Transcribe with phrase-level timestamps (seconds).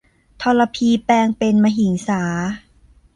[0.41, 2.23] ทรพีแปลงเป็นมหิงสา